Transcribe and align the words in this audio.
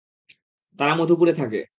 তারা 0.79 0.93
মধুপুরে 0.95 1.33
থাকে। 1.33 1.61